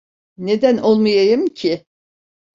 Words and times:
Neden 0.37 0.77
olmayayım 0.77 1.45
ki? 1.47 1.85